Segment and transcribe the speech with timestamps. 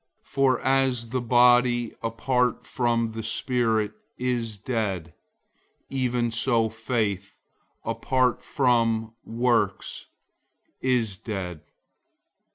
[0.23, 5.13] 002:026 For as the body apart from the spirit is dead,
[5.91, 7.35] even so faith
[7.85, 10.07] apart from works
[10.81, 11.61] is dead.